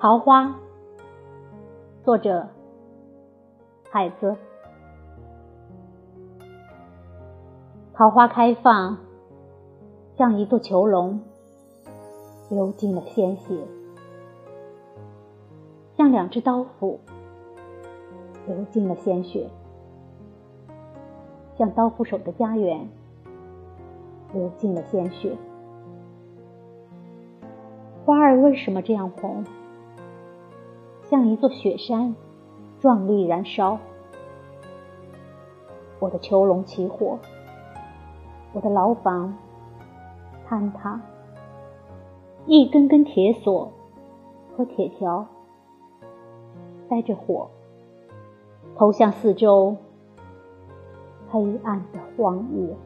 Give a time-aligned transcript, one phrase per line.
[0.00, 0.54] 桃花，
[2.02, 2.48] 作者
[3.90, 4.34] 海子。
[7.92, 8.96] 桃花开放，
[10.16, 11.20] 像一座囚笼，
[12.48, 13.58] 流尽了鲜血；
[15.98, 16.98] 像两只刀斧，
[18.46, 19.50] 流尽了鲜血；
[21.58, 22.88] 像刀斧手的家园，
[24.32, 25.36] 流尽了鲜血。
[28.06, 29.44] 花儿为什么这样红？
[31.10, 32.14] 像一座雪山，
[32.78, 33.78] 壮丽燃烧。
[35.98, 37.18] 我的囚笼起火，
[38.52, 39.36] 我的牢房
[40.48, 41.00] 坍塌，
[42.46, 43.72] 一根根铁锁
[44.56, 45.26] 和铁条
[46.88, 47.50] 带着火，
[48.76, 49.76] 投向四周
[51.28, 52.76] 黑暗的荒野。